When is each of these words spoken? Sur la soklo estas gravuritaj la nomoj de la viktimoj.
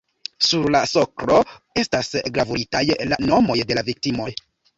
Sur 0.43 0.63
la 0.75 0.79
soklo 0.91 1.37
estas 1.81 2.09
gravuritaj 2.39 2.83
la 3.13 3.21
nomoj 3.27 3.61
de 3.73 3.79
la 3.81 3.87
viktimoj. 3.93 4.29